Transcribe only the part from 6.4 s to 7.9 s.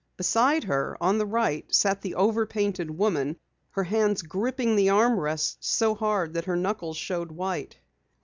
her knuckles showed white.